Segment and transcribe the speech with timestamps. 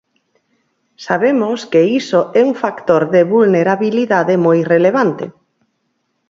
[1.05, 5.25] Sabemos que iso é un factor de vulnerabilidade moi relevante.